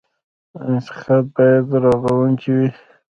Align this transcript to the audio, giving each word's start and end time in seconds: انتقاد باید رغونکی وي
انتقاد 0.69 1.25
باید 1.35 1.67
رغونکی 1.85 2.49
وي 2.55 2.69